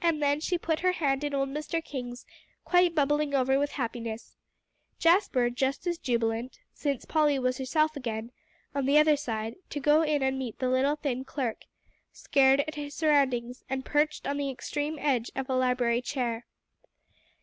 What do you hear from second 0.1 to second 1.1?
then she put her